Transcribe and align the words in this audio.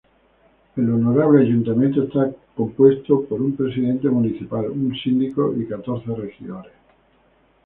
El 0.77 0.89
Honorable 0.89 1.41
Ayuntamiento 1.43 2.01
está 2.01 2.27
compuesto 2.57 3.23
por: 3.25 3.39
un 3.39 3.55
Presidente 3.55 4.09
Municipal, 4.09 4.65
un 4.67 4.95
Síndico, 4.95 5.53
y 5.55 5.67
catorce 5.67 6.11
Regidores. 6.15 6.73